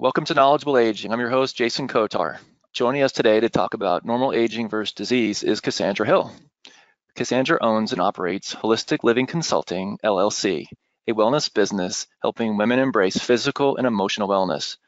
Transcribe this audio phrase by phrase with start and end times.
[0.00, 1.12] Welcome to Knowledgeable Aging.
[1.12, 2.38] I'm your host, Jason Kotar.
[2.72, 6.32] Joining us today to talk about normal aging versus disease is Cassandra Hill.
[7.14, 10.64] Cassandra owns and operates Holistic Living Consulting, LLC,
[11.06, 14.78] a wellness business helping women embrace physical and emotional wellness.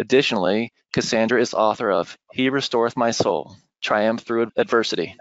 [0.00, 5.14] Additionally, Cassandra is author of He Restoreth My Soul, Triumph Through Adversity.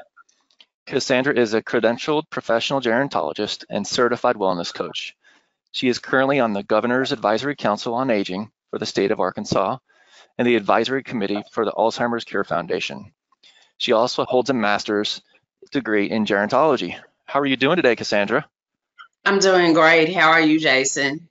[0.88, 5.16] Cassandra is a credentialed professional gerontologist and certified wellness coach.
[5.72, 9.78] She is currently on the Governor's Advisory Council on Aging for the state of Arkansas
[10.38, 13.14] and the Advisory Committee for the Alzheimer's Cure Foundation.
[13.78, 15.22] She also holds a master's
[15.72, 17.00] degree in gerontology.
[17.24, 18.46] How are you doing today, Cassandra?
[19.24, 20.14] I'm doing great.
[20.14, 21.30] How are you, Jason?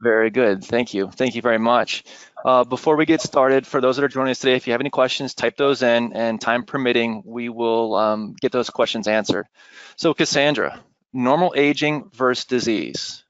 [0.00, 0.64] Very good.
[0.64, 1.12] Thank you.
[1.12, 2.02] Thank you very much.
[2.44, 4.80] Uh, before we get started, for those that are joining us today, if you have
[4.80, 9.46] any questions, type those in, and time permitting, we will um, get those questions answered.
[9.94, 10.80] So, Cassandra,
[11.12, 13.23] normal aging versus disease.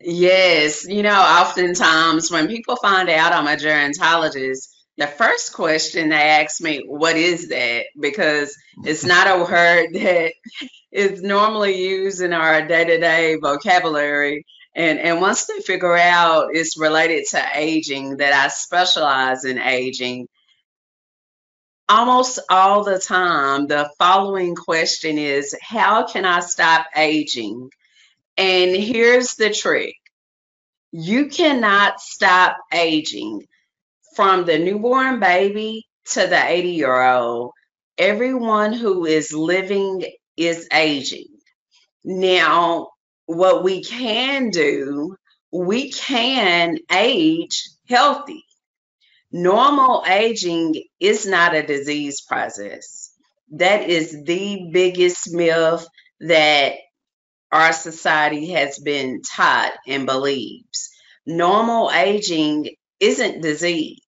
[0.00, 6.16] Yes, you know, oftentimes when people find out I'm a gerontologist, the first question they
[6.16, 7.86] ask me, what is that?
[7.98, 10.32] Because it's not a word that
[10.92, 14.44] is normally used in our day-to-day vocabulary.
[14.76, 20.28] And, and once they figure out it's related to aging, that I specialize in aging,
[21.88, 27.70] almost all the time, the following question is, how can I stop aging?
[28.38, 29.96] And here's the trick.
[30.92, 33.46] You cannot stop aging
[34.16, 37.52] from the newborn baby to the 80 year old.
[37.98, 40.04] Everyone who is living
[40.36, 41.28] is aging.
[42.04, 42.90] Now,
[43.26, 45.16] what we can do,
[45.52, 48.44] we can age healthy.
[49.32, 53.12] Normal aging is not a disease process.
[53.52, 55.86] That is the biggest myth
[56.20, 56.74] that
[57.52, 60.90] our society has been taught and believes.
[61.26, 64.00] Normal aging isn't disease.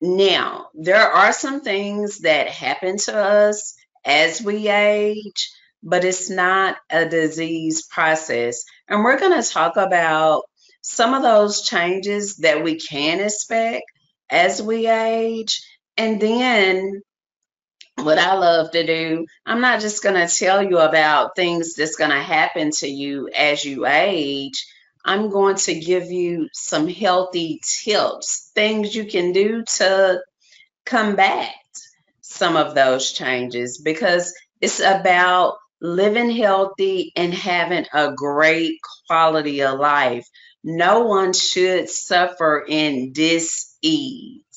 [0.00, 5.50] Now, there are some things that happen to us as we age,
[5.82, 8.64] but it's not a disease process.
[8.88, 10.42] And we're going to talk about
[10.82, 13.84] some of those changes that we can expect
[14.30, 15.62] as we age.
[15.96, 17.02] And then
[17.96, 21.96] what I love to do, I'm not just going to tell you about things that's
[21.96, 24.66] going to happen to you as you age.
[25.04, 30.22] I'm going to give you some healthy tips, things you can do to
[30.86, 31.54] combat
[32.20, 39.78] some of those changes because it's about living healthy and having a great quality of
[39.78, 40.26] life.
[40.62, 44.53] No one should suffer in dis-ease.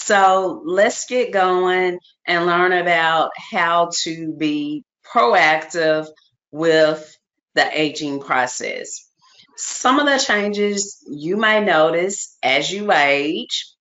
[0.00, 6.06] So let's get going and learn about how to be proactive
[6.52, 7.16] with
[7.56, 9.10] the aging process.
[9.56, 13.74] Some of the changes you may notice as you age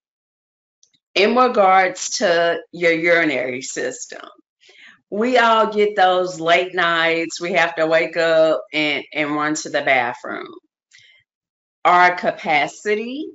[1.14, 4.28] in regards to your urinary system.
[5.12, 7.40] We all get those late nights.
[7.40, 10.52] We have to wake up and, and run to the bathroom.
[11.86, 13.28] Our capacity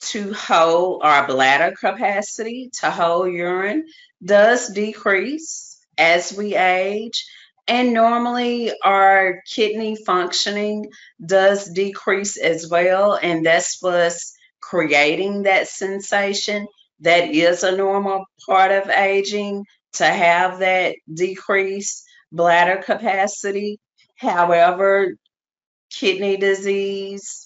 [0.00, 3.86] to hold our bladder capacity to hold urine
[4.24, 7.26] does decrease as we age.
[7.68, 10.90] And normally our kidney functioning
[11.24, 13.18] does decrease as well.
[13.20, 16.68] And that's what's creating that sensation.
[17.00, 19.64] That is a normal part of aging
[19.94, 23.80] to have that decreased bladder capacity.
[24.14, 25.16] However,
[25.90, 27.45] kidney disease,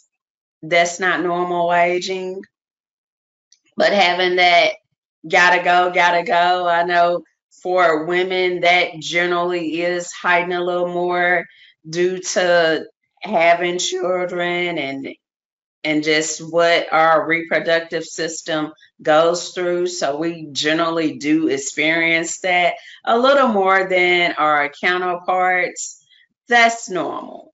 [0.63, 2.43] that's not normal aging.
[3.77, 4.75] But having that
[5.29, 7.23] gotta go, gotta go, I know
[7.63, 11.47] for women that generally is heightened a little more
[11.89, 12.87] due to
[13.23, 15.09] having children and
[15.85, 18.73] and just what our reproductive system
[19.03, 19.87] goes through.
[19.87, 26.05] So we generally do experience that a little more than our counterparts.
[26.49, 27.50] That's normal.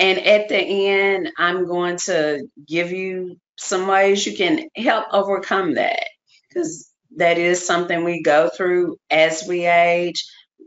[0.00, 5.74] And at the end, I'm going to give you some ways you can help overcome
[5.74, 6.02] that
[6.48, 10.24] because that is something we go through as we age,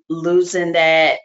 [0.07, 1.17] losing that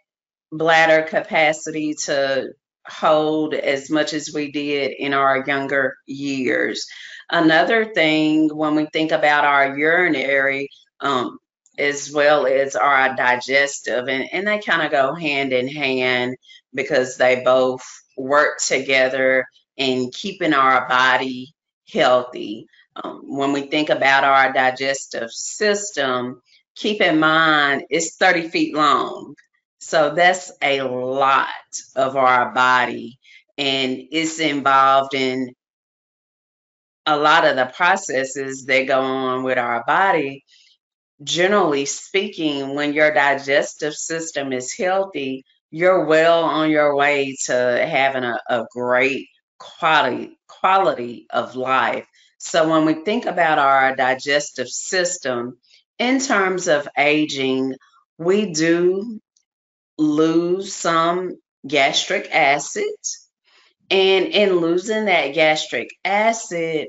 [0.51, 2.49] bladder capacity to
[2.87, 6.87] hold as much as we did in our younger years.
[7.31, 10.71] Another thing, when we think about our urinary,
[11.01, 11.39] um,
[11.79, 16.37] as well as our digestive, and, and they kind of go hand in hand
[16.75, 17.83] because they both
[18.17, 19.47] work together
[19.77, 21.55] in keeping our body
[21.93, 22.67] healthy.
[22.97, 26.43] Um, when we think about our digestive system,
[26.75, 29.35] keep in mind it's 30 feet long.
[29.79, 31.49] So that's a lot
[31.95, 33.19] of our body
[33.59, 35.53] and it's involved in
[37.05, 40.45] a lot of the processes that go on with our body,
[41.23, 48.25] generally speaking, when your digestive system is healthy, you're well on your way to having
[48.25, 49.29] a, a great
[49.59, 52.07] quality quality of life.
[52.39, 55.59] So when we think about our digestive system
[55.99, 57.75] in terms of aging,
[58.17, 59.21] we do
[59.99, 61.33] lose some
[61.67, 62.85] gastric acid.
[63.91, 66.89] And in losing that gastric acid,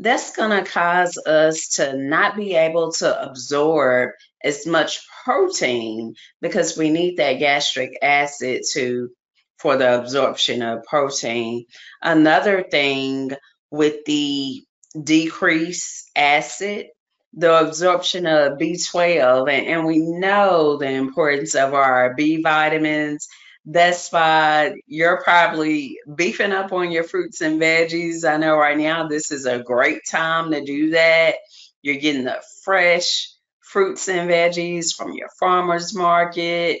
[0.00, 4.12] that's going to cause us to not be able to absorb
[4.42, 9.10] as much protein because we need that gastric acid to
[9.58, 11.66] for the absorption of protein.
[12.00, 13.32] Another thing
[13.70, 14.64] with the
[15.00, 16.86] decrease acid,
[17.34, 23.28] the absorption of B12, and, and we know the importance of our B vitamins
[23.66, 28.28] that's why you're probably beefing up on your fruits and veggies.
[28.28, 31.36] I know right now this is a great time to do that.
[31.82, 33.30] You're getting the fresh
[33.60, 36.80] fruits and veggies from your farmer's market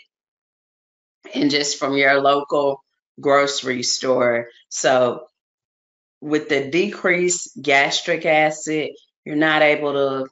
[1.34, 2.82] and just from your local
[3.20, 4.48] grocery store.
[4.68, 5.26] So,
[6.20, 8.90] with the decreased gastric acid,
[9.24, 10.28] you're not able to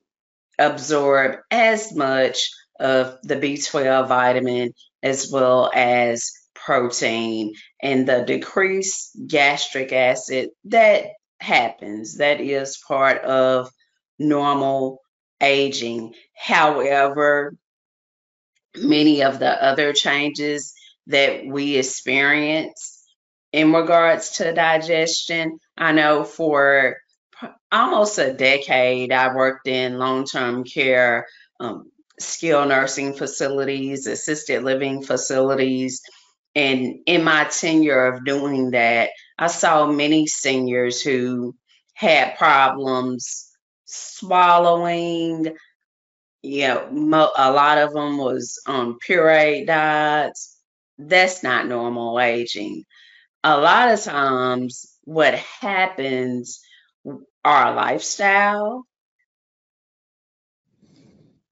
[0.59, 4.73] absorb as much of the B12 vitamin
[5.03, 11.07] as well as protein and the decreased gastric acid that
[11.41, 12.19] happens.
[12.19, 13.71] That is part of
[14.19, 15.01] normal
[15.41, 16.15] aging.
[16.37, 17.57] However
[18.77, 20.75] many of the other changes
[21.07, 23.05] that we experience
[23.53, 26.97] in regards to digestion i know for
[27.73, 31.27] almost a decade i worked in long-term care
[31.61, 31.91] um,
[32.21, 36.03] skilled nursing facilities assisted living facilities
[36.59, 41.55] and in my tenure of doing that, I saw many seniors who
[41.95, 43.49] had problems
[43.85, 45.55] swallowing.
[46.43, 50.57] You know, a lot of them was on pureed diets.
[50.99, 52.85] That's not normal aging.
[53.45, 56.61] A lot of times, what happens,
[57.45, 58.85] our lifestyle,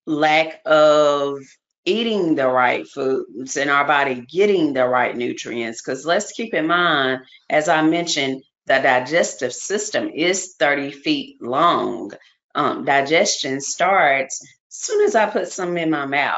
[0.07, 1.39] lack of
[1.85, 5.83] eating the right foods and our body getting the right nutrients.
[5.83, 12.11] Because let's keep in mind, as I mentioned, the digestive system is 30 feet long.
[12.55, 16.37] Um, digestion starts as soon as I put some in my mouth.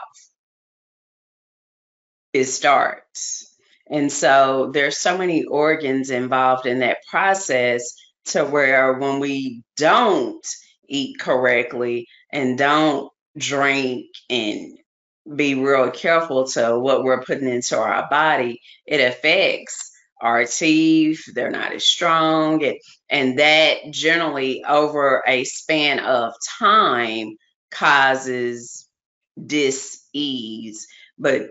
[2.35, 3.57] It starts.
[3.91, 7.95] And so there's so many organs involved in that process
[8.27, 10.47] to where when we don't
[10.87, 14.79] eat correctly and don't drink and
[15.35, 19.91] be real careful to what we're putting into our body, it affects
[20.21, 21.23] our teeth.
[21.35, 22.63] They're not as strong.
[22.63, 27.37] It, and that generally, over a span of time,
[27.71, 28.89] causes
[29.45, 30.87] dis-ease.
[31.19, 31.51] But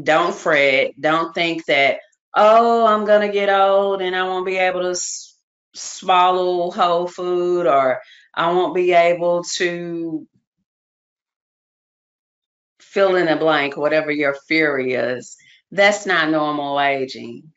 [0.00, 0.92] don't fret.
[1.00, 1.98] Don't think that,
[2.34, 5.36] oh, I'm going to get old and I won't be able to s-
[5.74, 8.00] swallow whole food or
[8.34, 10.26] I won't be able to
[12.92, 15.36] fill in the blank, whatever your fear is,
[15.70, 17.52] that's not normal aging.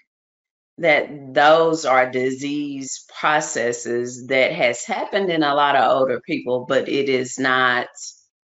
[0.77, 6.89] That those are disease processes that has happened in a lot of older people, but
[6.89, 7.87] it is not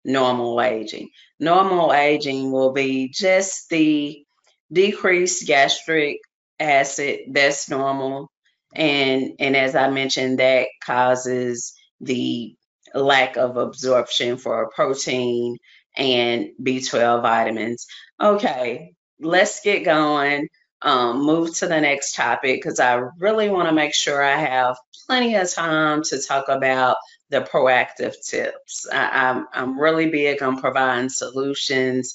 [0.04, 1.08] normal aging.
[1.40, 4.24] Normal aging will be just the
[4.72, 6.18] decreased gastric
[6.58, 8.30] acid that's normal
[8.74, 12.54] and and as i mentioned that causes the
[12.94, 15.56] lack of absorption for protein
[15.96, 17.86] and B12 vitamins.
[18.20, 20.48] Okay, let's get going.
[20.84, 24.76] Um, move to the next topic because I really want to make sure I have
[25.06, 26.96] plenty of time to talk about
[27.30, 28.86] the proactive tips.
[28.92, 32.14] I, I'm, I'm really big on providing solutions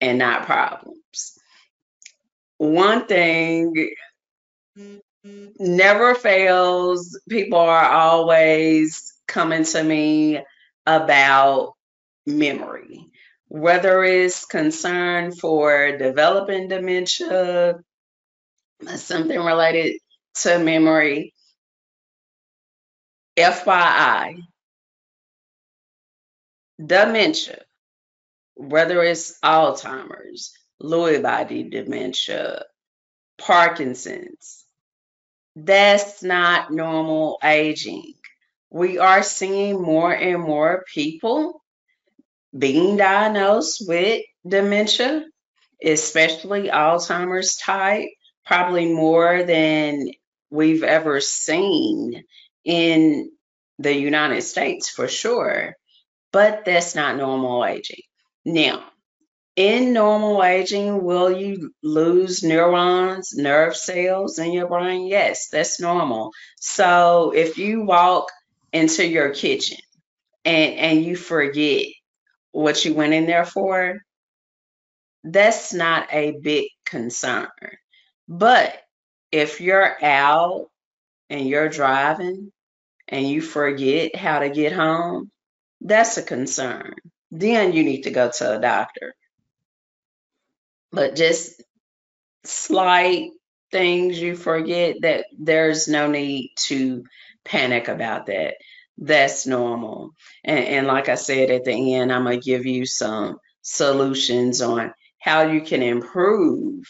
[0.00, 1.38] and not problems.
[2.58, 3.90] One thing
[5.58, 10.42] never fails, people are always coming to me
[10.86, 11.75] about
[12.26, 13.06] memory,
[13.48, 17.76] whether it's concern for developing dementia,
[18.96, 19.98] something related
[20.42, 21.32] to memory.
[23.38, 24.38] FYI,
[26.84, 27.58] dementia,
[28.54, 30.52] whether it's Alzheimer's,
[30.82, 32.64] Lewy body dementia,
[33.38, 34.64] Parkinson's,
[35.54, 38.14] that's not normal aging.
[38.70, 41.62] We are seeing more and more people
[42.56, 45.24] being diagnosed with dementia,
[45.82, 48.08] especially Alzheimer's type,
[48.44, 50.10] probably more than
[50.50, 52.24] we've ever seen
[52.64, 53.30] in
[53.78, 55.74] the United States for sure,
[56.32, 58.02] but that's not normal aging.
[58.44, 58.84] Now,
[59.56, 65.06] in normal aging, will you lose neurons, nerve cells in your brain?
[65.06, 66.32] Yes, that's normal.
[66.60, 68.30] So if you walk
[68.72, 69.78] into your kitchen
[70.44, 71.86] and, and you forget
[72.56, 73.98] what you went in there for,
[75.24, 77.48] that's not a big concern.
[78.28, 78.74] But
[79.32, 80.66] if you're out
[81.30, 82.52] and you're driving
[83.08, 85.30] and you forget how to get home,
[85.80, 86.94] that's a concern.
[87.30, 89.14] Then you need to go to a doctor
[90.96, 91.62] but just
[92.44, 93.30] slight
[93.70, 97.04] things you forget that there's no need to
[97.44, 98.54] panic about that.
[98.98, 100.12] That's normal.
[100.44, 104.62] And, and like I said at the end, I'm going to give you some solutions
[104.62, 106.86] on how you can improve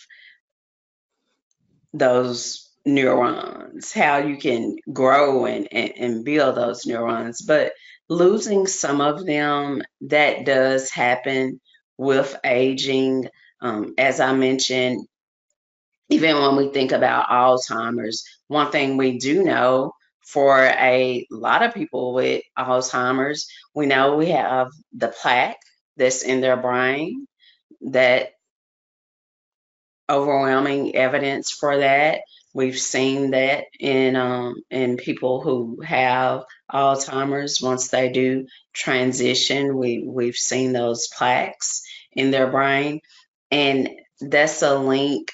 [1.92, 7.42] those neurons, how you can grow and, and, and build those neurons.
[7.42, 7.72] But
[8.08, 11.60] losing some of them, that does happen
[11.96, 13.28] with aging.
[13.60, 15.08] Um, as I mentioned,
[16.08, 19.92] even when we think about Alzheimer's, one thing we do know
[20.26, 25.60] for a lot of people with Alzheimer's, we know we have the plaque
[25.96, 27.26] that's in their brain,
[27.92, 28.30] that
[30.10, 32.20] overwhelming evidence for that.
[32.52, 37.62] We've seen that in um, in people who have Alzheimer's.
[37.62, 43.00] Once they do transition, we we've seen those plaques in their brain.
[43.50, 43.90] And
[44.20, 45.30] that's a link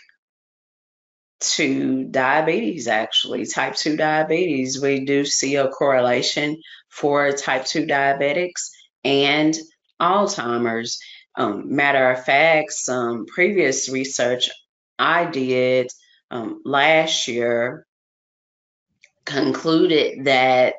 [1.43, 4.81] to diabetes, actually, type 2 diabetes.
[4.81, 8.71] We do see a correlation for type 2 diabetics
[9.05, 9.55] and
[10.01, 11.01] Alzheimer's.
[11.35, 14.51] Um, matter of fact, some previous research
[14.99, 15.91] I did
[16.31, 17.87] um, last year
[19.25, 20.75] concluded that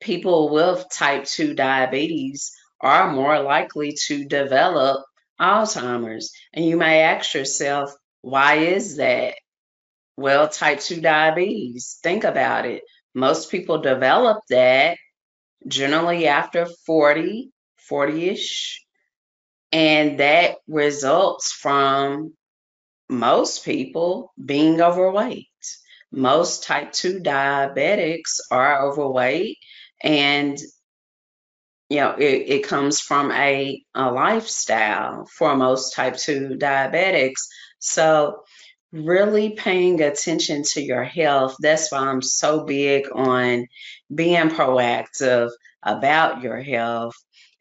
[0.00, 5.04] people with type 2 diabetes are more likely to develop
[5.40, 6.32] Alzheimer's.
[6.52, 9.34] And you may ask yourself, why is that?
[10.16, 12.82] Well, type 2 diabetes, think about it.
[13.14, 14.98] Most people develop that
[15.66, 17.50] generally after 40,
[17.88, 18.84] 40 ish.
[19.72, 22.34] And that results from
[23.08, 25.48] most people being overweight.
[26.12, 29.58] Most type 2 diabetics are overweight
[30.02, 30.58] and
[31.88, 37.42] you know, it, it comes from a, a lifestyle for most type 2 diabetics.
[37.78, 38.42] So,
[38.96, 41.56] really paying attention to your health.
[41.60, 43.66] That's why I'm so big on
[44.12, 45.50] being proactive
[45.82, 47.14] about your health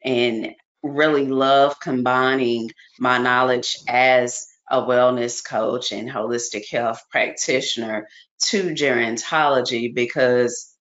[0.03, 8.07] and really love combining my knowledge as a wellness coach and holistic health practitioner
[8.39, 10.73] to gerontology because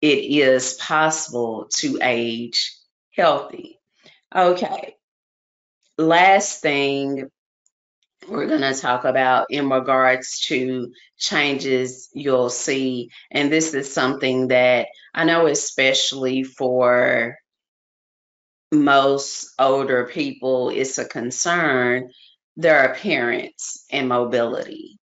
[0.00, 2.76] it is possible to age
[3.14, 3.78] healthy.
[4.34, 4.96] Okay.
[5.96, 7.30] Last thing
[8.28, 13.10] we're going to talk about in regards to changes you'll see.
[13.30, 17.36] And this is something that I know, especially for
[18.72, 22.10] most older people, it's a concern
[22.56, 24.98] their appearance and mobility.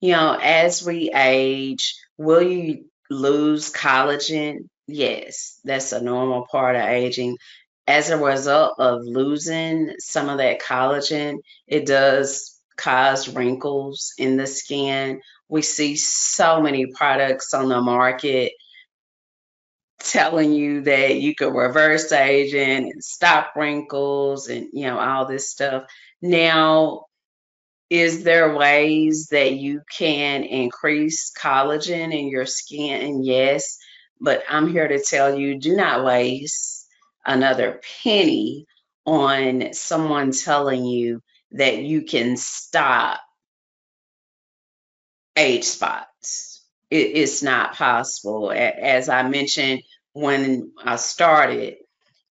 [0.00, 4.68] You know, as we age, will you lose collagen?
[4.86, 7.36] Yes, that's a normal part of aging.
[7.86, 14.46] As a result of losing some of that collagen, it does cause wrinkles in the
[14.46, 15.20] skin.
[15.48, 18.52] We see so many products on the market
[20.00, 25.50] telling you that you could reverse aging and stop wrinkles and you know all this
[25.50, 25.84] stuff.
[26.22, 27.06] Now,
[27.90, 33.24] is there ways that you can increase collagen in your skin?
[33.24, 33.78] Yes
[34.20, 36.86] but I'm here to tell you do not waste
[37.24, 38.66] another penny
[39.06, 43.20] on someone telling you that you can stop
[45.36, 46.64] age spots.
[46.90, 48.52] It, it's not possible.
[48.52, 51.76] As I mentioned when I started,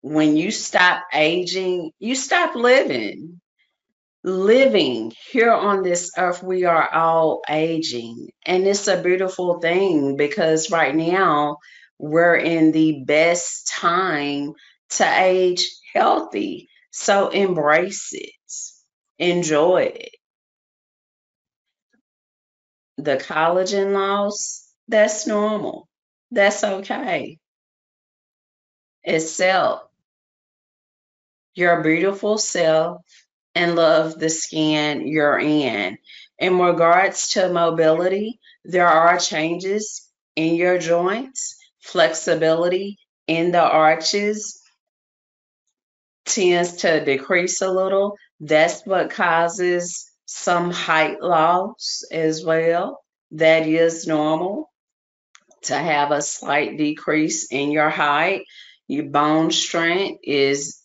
[0.01, 3.39] when you stop aging, you stop living.
[4.25, 8.29] Living here on this earth, we are all aging.
[8.45, 11.57] And it's a beautiful thing because right now,
[11.99, 14.53] we're in the best time
[14.89, 16.69] to age healthy.
[16.91, 18.31] So embrace it,
[19.17, 19.97] enjoy.
[22.97, 25.87] The collagen loss, that's normal.
[26.31, 27.39] That's okay.
[29.05, 29.87] Accept
[31.55, 33.01] your beautiful self
[33.55, 35.97] and love the skin you're in.
[36.39, 44.61] In regards to mobility, there are changes in your joints flexibility in the arches
[46.25, 48.17] tends to decrease a little.
[48.45, 53.01] That's what causes some height loss as well.
[53.31, 54.69] That is normal
[55.63, 58.43] to have a slight decrease in your height.
[58.87, 60.81] Your bone strength is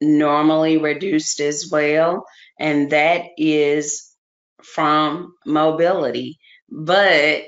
[0.00, 2.26] normally reduced as well,
[2.60, 4.14] and that is
[4.62, 6.38] from mobility.
[6.70, 7.42] But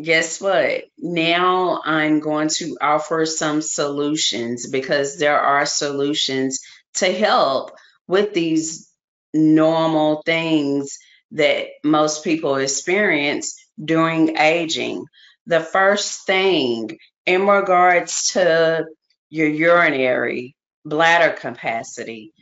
[0.00, 0.84] guess what?
[0.96, 6.60] Now I'm going to offer some solutions because there are solutions
[6.94, 7.72] to help
[8.06, 8.87] with these
[9.34, 10.98] normal things
[11.32, 15.04] that most people experience during aging.
[15.46, 18.86] The first thing in regards to
[19.30, 22.32] your urinary bladder capacity,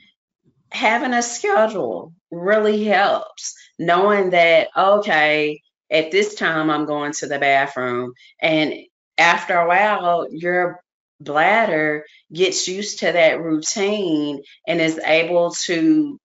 [0.71, 3.55] having a schedule really helps.
[3.79, 8.13] Knowing that, okay, at this time I'm going to the bathroom.
[8.41, 8.75] And
[9.19, 10.81] after a while, your
[11.21, 16.19] bladder gets used to that routine and is able to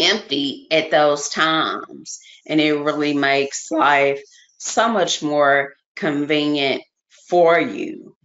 [0.00, 2.20] empty at those times.
[2.46, 4.20] And it really makes life
[4.58, 6.82] so much more convenient
[7.28, 8.16] for you.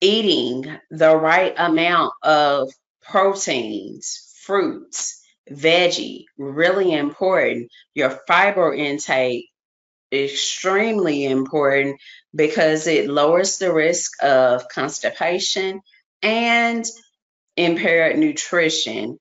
[0.00, 2.70] Eating the right amount of
[3.02, 7.70] proteins, fruits, veggie, really important.
[7.94, 9.50] Your fiber intake
[10.12, 12.00] extremely important
[12.34, 15.80] because it lowers the risk of constipation
[16.22, 16.84] and
[17.56, 19.18] impaired nutrition.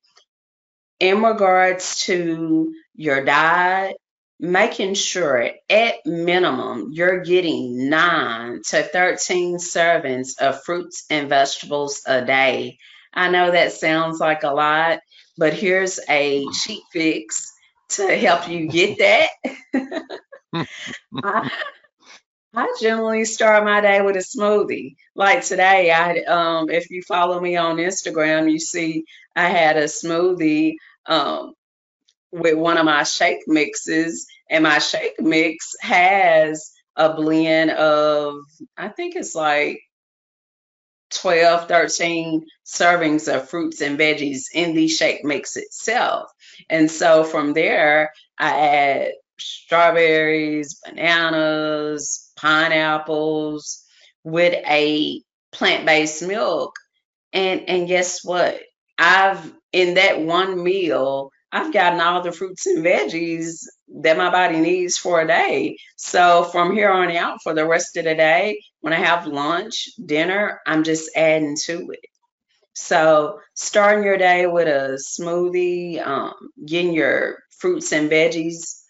[1.00, 3.98] In regards to your diet,
[4.40, 12.24] making sure at minimum you're getting 9 to 13 servings of fruits and vegetables a
[12.26, 12.78] day.
[13.14, 15.00] I know that sounds like a lot,
[15.38, 17.52] but here's a cheat fix
[17.90, 19.30] to help you get that.
[21.24, 21.50] I,
[22.54, 24.96] I generally start my day with a smoothie.
[25.16, 29.84] Like today, I um, if you follow me on Instagram, you see I had a
[29.86, 30.76] smoothie
[31.10, 31.54] um,
[32.32, 38.36] with one of my shake mixes, and my shake mix has a blend of
[38.78, 39.80] I think it's like
[41.12, 46.30] 12, 13 servings of fruits and veggies in the shake mix itself.
[46.70, 53.84] And so from there, I add strawberries, bananas, pineapples
[54.24, 56.76] with a plant-based milk.
[57.34, 58.60] And and guess what?
[58.98, 63.66] I've in that one meal, I've gotten all the fruits and veggies
[64.02, 65.78] that my body needs for a day.
[65.96, 69.90] So from here on out for the rest of the day, when I have lunch,
[70.04, 72.06] dinner, I'm just adding to it.
[72.74, 76.34] So starting your day with a smoothie, um,
[76.66, 78.82] getting your fruits and veggies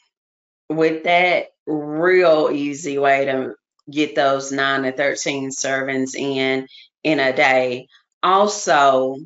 [0.70, 3.56] with that real easy way to
[3.92, 6.68] get those 9 to 13 servings in
[7.04, 7.88] in a day
[8.22, 9.18] also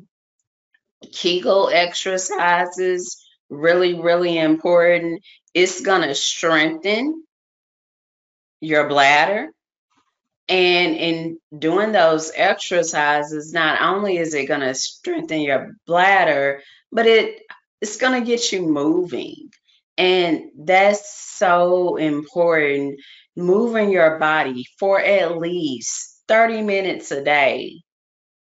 [1.12, 7.22] kegel exercises really really important it's going to strengthen
[8.60, 9.50] your bladder
[10.48, 17.06] and in doing those exercises not only is it going to strengthen your bladder but
[17.06, 17.42] it
[17.80, 19.50] it's going to get you moving
[19.96, 23.00] and that's so important.
[23.36, 27.82] Moving your body for at least 30 minutes a day.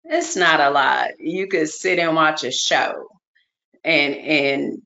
[0.05, 1.19] It's not a lot.
[1.19, 3.09] You could sit and watch a show
[3.83, 4.83] and and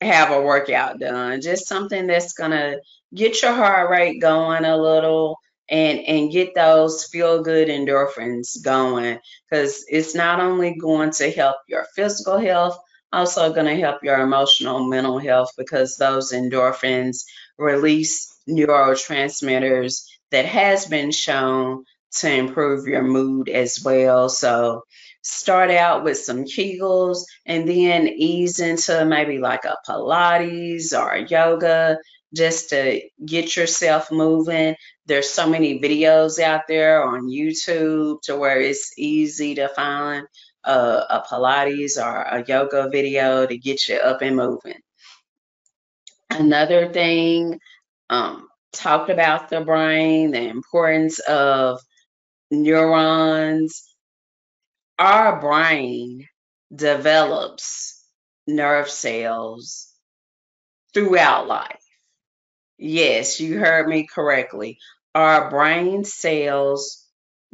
[0.00, 1.40] have a workout done.
[1.40, 2.76] Just something that's gonna
[3.14, 9.18] get your heart rate going a little and and get those feel good endorphins going
[9.50, 12.78] because it's not only going to help your physical health
[13.12, 17.24] also going to help your emotional mental health because those endorphins
[17.58, 21.84] release neurotransmitters that has been shown
[22.16, 24.82] to improve your mood as well so
[25.22, 31.26] start out with some kegels and then ease into maybe like a pilates or a
[31.26, 31.98] yoga
[32.34, 34.74] just to get yourself moving
[35.06, 40.26] there's so many videos out there on youtube to where it's easy to find
[40.66, 44.80] a, a Pilates or a yoga video to get you up and moving.
[46.28, 47.60] Another thing,
[48.10, 51.80] um, talked about the brain, the importance of
[52.50, 53.84] neurons.
[54.98, 56.28] Our brain
[56.74, 58.04] develops
[58.46, 59.90] nerve cells
[60.94, 61.82] throughout life.
[62.78, 64.78] Yes, you heard me correctly.
[65.14, 67.06] Our brain cells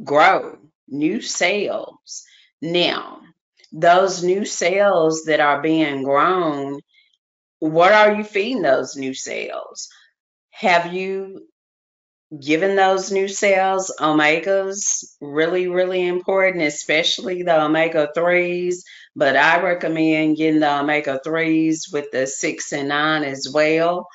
[0.03, 2.23] grow new cells.
[2.61, 3.21] Now,
[3.71, 6.79] those new cells that are being grown,
[7.59, 9.89] what are you feeding those new cells?
[10.51, 11.47] Have you
[12.39, 18.77] giving those new cells omegas really really important especially the omega 3s
[19.15, 24.07] but i recommend getting the omega 3s with the 6 and 9 as well.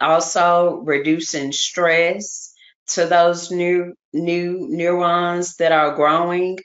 [0.00, 2.52] Also reducing stress
[2.88, 6.58] to those new new neurons that are growing.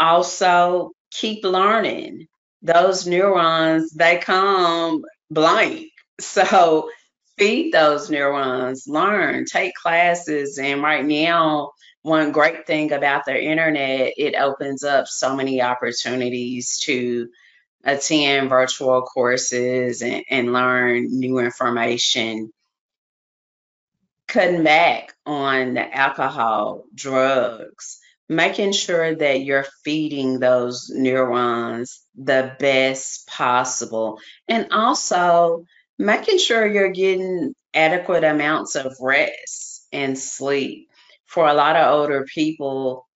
[0.00, 2.26] Also keep learning.
[2.62, 5.90] Those neurons they come blank.
[6.20, 6.90] So
[7.36, 10.58] feed those neurons, learn, take classes.
[10.58, 16.78] And right now, one great thing about the internet, it opens up so many opportunities
[16.80, 17.28] to
[17.82, 22.52] attend virtual courses and, and learn new information.
[24.28, 33.26] Cutting back on the alcohol, drugs, making sure that you're feeding those neurons the best
[33.26, 34.18] possible.
[34.48, 35.66] And also,
[35.98, 40.88] making sure you're getting adequate amounts of rest and sleep.
[41.26, 43.06] For a lot of older people,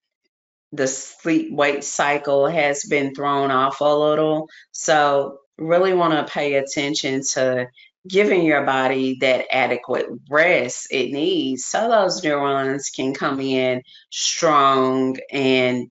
[0.72, 4.48] the sleep wake cycle has been thrown off a little.
[4.72, 7.66] So, really want to pay attention to
[8.06, 15.16] giving your body that adequate rest it needs so those neurons can come in strong
[15.30, 15.90] and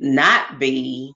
[0.00, 1.12] not be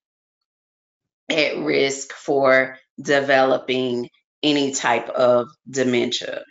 [1.28, 4.08] at risk for developing
[4.42, 6.44] any type of dementia.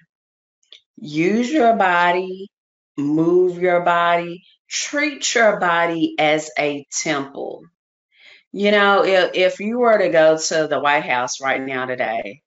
[0.98, 2.50] Use your body,
[2.98, 7.64] move your body, treat your body as a temple.
[8.52, 12.42] You know, if, if you were to go to the White House right now today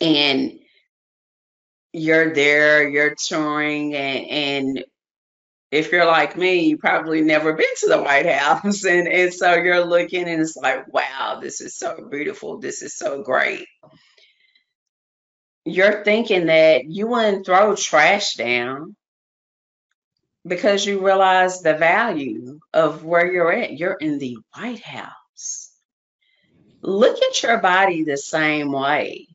[0.00, 0.58] and
[1.92, 4.26] you're there, you're touring, and,
[4.76, 4.84] and
[5.70, 8.84] if you're like me, you probably never been to the White House.
[8.88, 12.58] And, and so you're looking and it's like, wow, this is so beautiful.
[12.58, 13.66] This is so great.
[15.64, 18.96] You're thinking that you wouldn't throw trash down
[20.46, 23.78] because you realize the value of where you're at.
[23.78, 25.70] You're in the White House.
[26.80, 29.26] Look at your body the same way.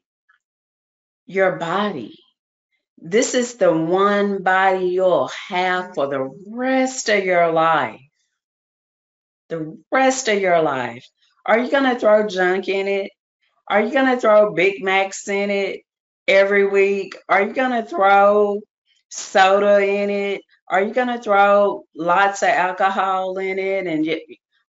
[1.28, 2.23] Your body
[3.06, 8.00] this is the one body you'll have for the rest of your life.
[9.50, 11.06] The rest of your life.
[11.46, 13.12] Are you going to throw junk in it?
[13.68, 15.82] Are you going to throw Big Macs in it
[16.30, 17.18] every week?
[17.28, 18.62] Are you going to throw
[19.10, 20.42] soda in it?
[20.70, 23.86] Are you going to throw lots of alcohol in it?
[23.86, 24.08] And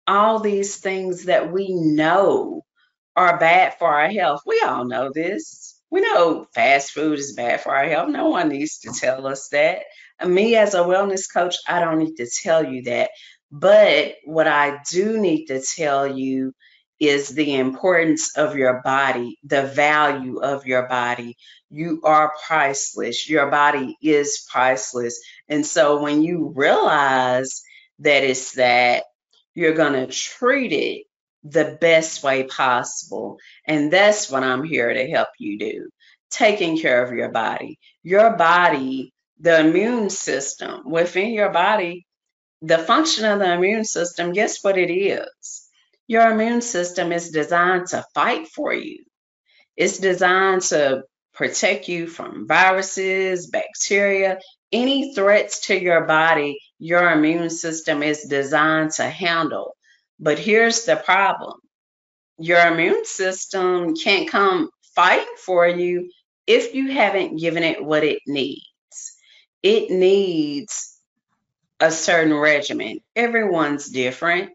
[0.06, 2.64] all these things that we know
[3.16, 4.42] are bad for our health.
[4.46, 8.10] We all know this we know fast food is bad for our health.
[8.10, 9.84] No one needs to tell us that.
[10.20, 13.12] And me as a wellness coach, I don't need to tell you that.
[13.52, 16.54] But what I do need to tell you
[17.00, 21.38] is the importance of your body, the value of your body.
[21.70, 23.30] You are priceless.
[23.30, 25.20] Your body is priceless.
[25.48, 27.64] And so when you realize
[28.00, 29.06] that it's that,
[29.56, 31.06] you're going to treat it
[31.44, 33.38] the best way possible.
[33.66, 35.90] And that's what I'm here to help you do
[36.30, 37.80] taking care of your body.
[38.04, 42.06] Your body, the immune system within your body,
[42.62, 45.68] the function of the immune system, guess what it is?
[46.08, 49.04] Your immune system is designed to fight for you.
[49.78, 54.40] It's designed to protect you from viruses, bacteria,
[54.72, 59.76] any threats to your body, your immune system is designed to handle.
[60.20, 61.60] But here's the problem
[62.38, 66.10] your immune system can't come fighting for you
[66.48, 68.64] if you haven't given it what it needs.
[69.62, 70.98] It needs
[71.80, 73.00] a certain regimen.
[73.16, 74.52] Everyone's different.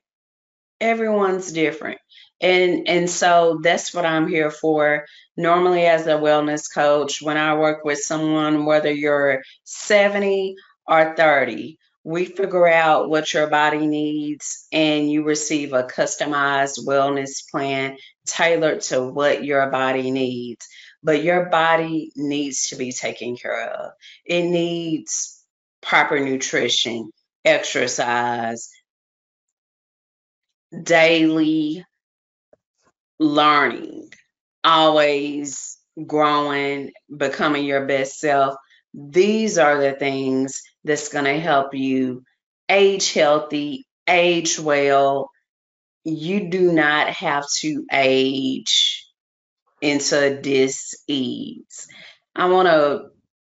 [0.81, 1.99] Everyone's different.
[2.41, 5.07] And and so that's what I'm here for.
[5.37, 11.79] Normally as a wellness coach, when I work with someone whether you're 70 or 30,
[12.05, 18.83] we figure out what your body needs and you receive a customized wellness plan tailored
[18.83, 20.69] to what your body needs.
[21.03, 23.93] But your body needs to be taken care of.
[24.25, 25.43] It needs
[25.83, 27.11] proper nutrition
[27.45, 28.71] exercise
[30.83, 31.85] daily
[33.19, 34.11] learning
[34.65, 38.57] always growing becoming your best self.
[38.95, 42.25] These are the things that's going to help you
[42.69, 45.31] age healthy, age well.
[46.05, 49.07] You do not have to age
[49.81, 51.89] into dis-ease.
[52.37, 53.07] I want to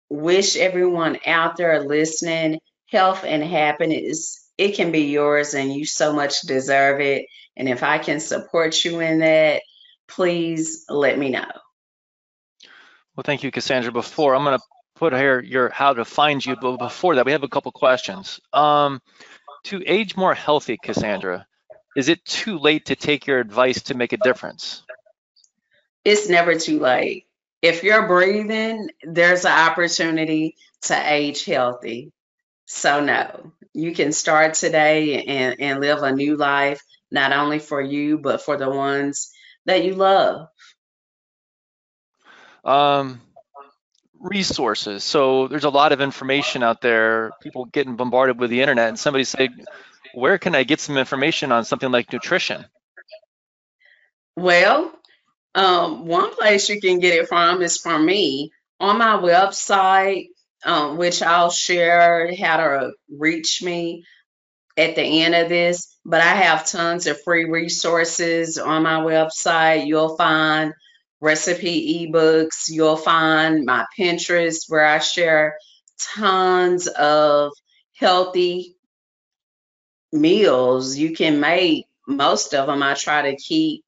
[0.08, 4.48] wish everyone out there listening health and happiness.
[4.56, 7.26] It can be yours, and you so much deserve it.
[7.56, 9.62] And if I can support you in that,
[10.08, 11.50] please let me know.
[13.14, 13.92] Well, thank you, Cassandra.
[13.92, 14.64] Before I'm going to
[14.96, 18.40] put here your how to find you, but before that, we have a couple questions.
[18.52, 19.00] Um,
[19.64, 21.46] to age more healthy, Cassandra,
[21.96, 24.82] is it too late to take your advice to make a difference?
[26.04, 27.26] It's never too late.
[27.62, 32.12] If you're breathing, there's an opportunity to age healthy.
[32.66, 37.80] So no, you can start today and, and live a new life, not only for
[37.80, 39.30] you, but for the ones
[39.64, 40.48] that you love.
[42.64, 43.20] Um,
[44.28, 45.04] resources.
[45.04, 48.98] So there's a lot of information out there, people getting bombarded with the internet, and
[48.98, 49.50] somebody said,
[50.14, 52.64] where can I get some information on something like nutrition?
[54.36, 54.92] Well,
[55.54, 60.28] um, one place you can get it from is from me on my website,
[60.64, 64.04] um, which I'll share how to reach me
[64.76, 65.96] at the end of this.
[66.04, 69.86] But I have tons of free resources on my website.
[69.86, 70.74] You'll find
[71.20, 72.68] recipe ebooks.
[72.68, 75.56] You'll find my Pinterest where I share
[75.98, 77.52] tons of
[77.96, 78.76] healthy
[80.12, 80.96] meals.
[80.96, 82.82] You can make most of them.
[82.82, 83.84] I try to keep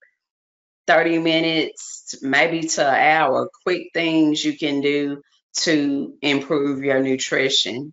[0.86, 7.92] 30 minutes, maybe to an hour, quick things you can do to improve your nutrition.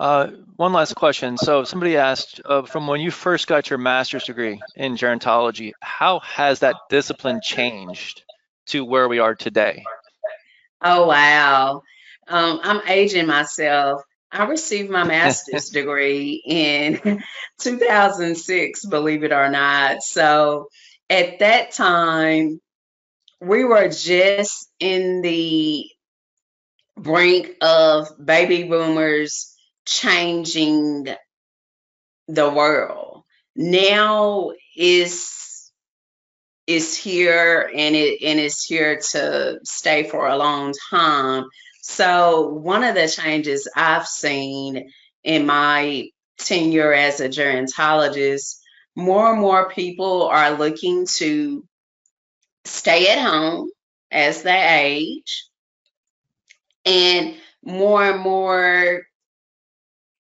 [0.00, 1.36] Uh, one last question.
[1.36, 6.20] So somebody asked, uh, from when you first got your master's degree in gerontology, how
[6.20, 8.22] has that discipline changed
[8.68, 9.84] to where we are today?
[10.80, 11.82] Oh, wow.
[12.26, 14.00] Um, I'm aging myself.
[14.32, 17.22] I received my master's degree in
[17.60, 20.02] 2006, believe it or not.
[20.02, 20.68] So
[21.10, 22.58] at that time,
[23.38, 25.84] we were just in the
[26.96, 29.49] brink of baby boomers
[29.86, 31.08] changing
[32.28, 33.24] the world.
[33.56, 35.72] Now is
[36.66, 41.44] is here and it and it's here to stay for a long time.
[41.82, 44.90] So one of the changes I've seen
[45.24, 48.60] in my tenure as a gerontologist,
[48.94, 51.64] more and more people are looking to
[52.64, 53.70] stay at home
[54.10, 55.46] as they age.
[56.84, 59.02] And more and more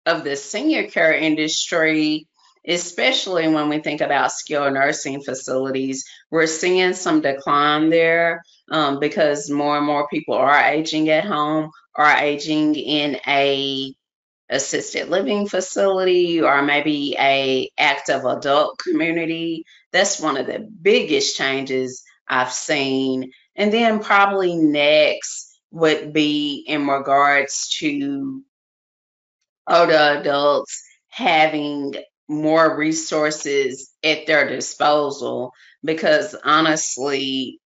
[0.06, 2.28] of the senior care industry,
[2.68, 9.50] especially when we think about skilled nursing facilities, we're seeing some decline there um, because
[9.50, 13.94] more and more people are aging at home, are aging in a
[14.50, 19.66] assisted living facility or maybe a active adult community.
[19.92, 23.32] That's one of the biggest changes I've seen.
[23.56, 28.44] And then probably next would be in regards to
[29.68, 31.94] older adults having
[32.28, 35.52] more resources at their disposal
[35.84, 37.60] because honestly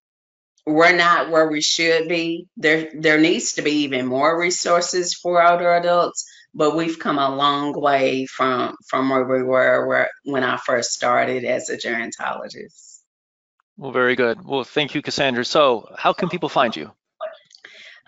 [0.66, 5.42] we're not where we should be there there needs to be even more resources for
[5.42, 6.26] older adults
[6.58, 10.92] but we've come a long way from from where we were where, when I first
[10.92, 13.02] started as a gerontologist.
[13.78, 14.44] Well, very good.
[14.44, 15.46] Well, thank you, Cassandra.
[15.46, 16.92] So, how can people find you?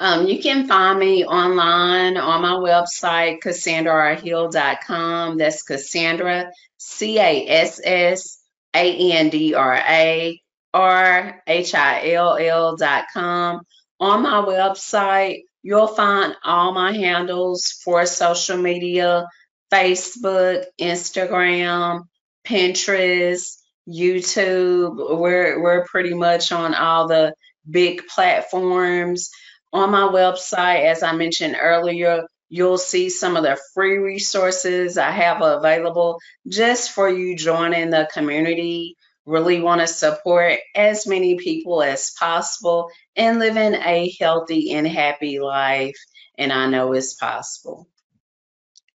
[0.01, 5.37] Um, you can find me online on my website, CassandraRhill.com.
[5.37, 8.39] That's Cassandra, C A S S
[8.73, 10.41] A N D R A
[10.73, 13.61] R H I L L.com.
[13.99, 19.27] On my website, you'll find all my handles for social media
[19.69, 22.03] Facebook, Instagram,
[22.47, 25.19] Pinterest, YouTube.
[25.19, 27.33] We're, we're pretty much on all the
[27.69, 29.29] big platforms
[29.71, 35.11] on my website, as I mentioned earlier, you'll see some of the free resources I
[35.11, 38.95] have available just for you joining the community.
[39.25, 45.39] Really want to support as many people as possible and living a healthy and happy
[45.39, 45.97] life.
[46.37, 47.87] And I know it's possible.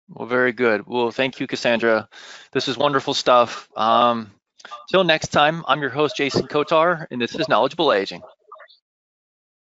[0.09, 0.87] Well, very good.
[0.87, 2.09] Well, thank you, Cassandra.
[2.53, 3.69] This is wonderful stuff.
[3.77, 4.31] Um,
[4.91, 8.23] till next time, I'm your host, Jason Kotar, and this is Knowledgeable Aging.